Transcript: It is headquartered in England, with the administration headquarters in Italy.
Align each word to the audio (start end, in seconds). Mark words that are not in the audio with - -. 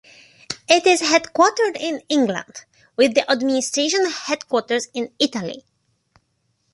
It 0.67 0.87
is 0.87 1.03
headquartered 1.03 1.77
in 1.79 2.01
England, 2.09 2.65
with 2.95 3.13
the 3.13 3.31
administration 3.31 4.09
headquarters 4.09 4.87
in 4.95 5.11
Italy. 5.19 5.63